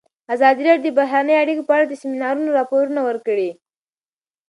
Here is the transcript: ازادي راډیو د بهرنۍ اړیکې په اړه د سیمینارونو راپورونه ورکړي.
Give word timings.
ازادي 0.35 0.61
راډیو 0.69 0.93
د 0.93 0.97
بهرنۍ 0.99 1.35
اړیکې 1.39 1.63
په 1.67 1.73
اړه 1.75 1.85
د 1.87 1.93
سیمینارونو 2.01 2.49
راپورونه 2.57 2.99
ورکړي. 3.07 3.49